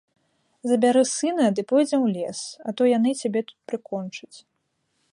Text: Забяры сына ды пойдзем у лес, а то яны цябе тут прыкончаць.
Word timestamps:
Забяры 0.71 1.03
сына 1.17 1.45
ды 1.59 1.67
пойдзем 1.73 2.01
у 2.07 2.09
лес, 2.17 2.39
а 2.67 2.75
то 2.81 2.91
яны 2.97 3.11
цябе 3.23 3.39
тут 3.51 3.57
прыкончаць. 3.73 4.35